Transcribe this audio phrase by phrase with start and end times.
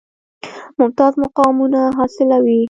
[0.79, 2.59] ممتاز مقامونه حاصلوي.